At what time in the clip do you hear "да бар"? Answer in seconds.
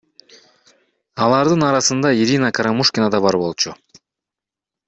3.17-3.41